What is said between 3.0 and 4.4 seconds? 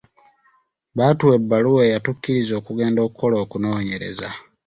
okukola okunoonyereza.